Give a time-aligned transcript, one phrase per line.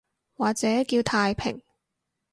[0.35, 1.61] 或者叫太平